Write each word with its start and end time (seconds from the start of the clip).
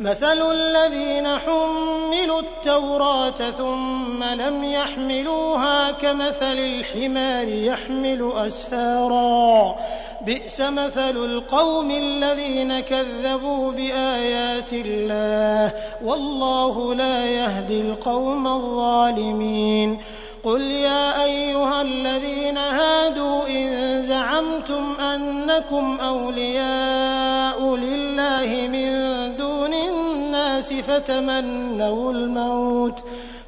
مثل 0.00 0.52
الذين 0.52 1.28
حملوا 1.38 2.40
التوراة 2.40 3.50
ثم 3.50 4.24
لم 4.24 4.64
يحملوها 4.64 5.90
كمثل 5.90 6.58
الحمار 6.58 7.48
يحمل 7.48 8.32
أسفارا. 8.34 9.76
بئس 10.26 10.60
مثل 10.60 11.16
القوم 11.24 11.90
الذين 11.90 12.80
كذبوا 12.80 13.72
بآيات 13.72 14.72
الله. 14.72 15.72
والله 16.04 16.94
لا 16.94 17.24
يهدي 17.24 17.80
القوم 17.80 18.46
الظالمين. 18.46 20.00
قل 20.44 20.60
يا 20.60 21.24
أيها 21.24 21.82
الذين 21.82 22.58
هادوا 22.58 23.48
إن 23.48 23.89
زعمتم 24.20 25.00
أنكم 25.00 25.98
أولياء 26.00 27.76
لله 27.76 28.68
من 28.68 28.90
دون 29.36 29.74
الناس 29.74 30.72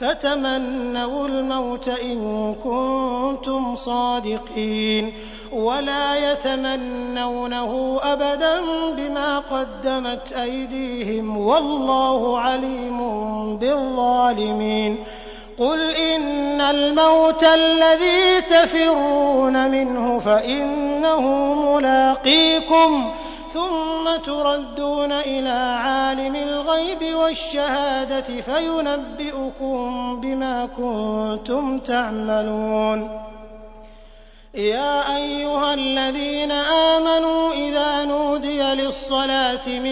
فتمنوا 0.00 1.28
الموت 1.28 1.88
إن 1.88 2.54
كنتم 2.64 3.74
صادقين. 3.74 5.12
ولا 5.52 6.32
يتمنونه 6.32 8.00
أبدا 8.02 8.60
بما 8.96 9.38
قدمت 9.38 10.32
أيديهم 10.32 11.36
والله 11.36 12.38
عليم 12.38 12.98
بالظالمين. 13.56 14.98
قل 15.58 15.90
إن 15.90 16.60
الموت 16.60 17.44
الذي 17.44 18.40
تفرون 18.40 19.70
منه 19.70 20.18
فإنه 20.18 21.54
ملاقيكم 21.54 23.10
ثم 23.54 24.16
تردون 24.26 25.12
إلى 25.12 25.78
عالم 25.82 26.36
الغيب 26.36 27.14
والشهادة 27.14 28.40
فينبئكم 28.40 30.20
بما 30.20 30.68
كنتم 30.76 31.78
تعملون 31.78 33.28
يا 34.54 35.16
أيها 35.16 35.74
الذين 35.74 36.52
آمنوا 36.52 37.52
إذا 37.52 37.97
نودي 38.88 38.96
للصلاة 38.96 39.68
من 39.68 39.86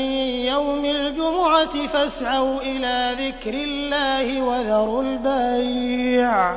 يوم 0.48 0.84
الجمعة 0.84 1.86
فاسعوا 1.86 2.60
إلى 2.60 3.16
ذكر 3.20 3.54
الله 3.54 4.42
وذروا 4.42 5.02
البيع. 5.02 6.56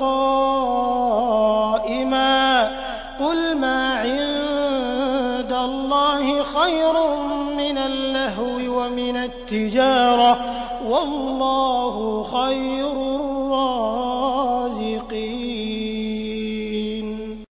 قائما 0.00 1.44
قل 3.20 3.56
ما 3.56 3.94
عند 3.94 5.52
الله 5.52 6.42
خير 6.42 6.92
من 7.56 7.78
اللهو 7.78 8.80
ومن 8.80 9.16
التجارة 9.16 10.38
والله 10.88 12.22
خير 12.22 13.13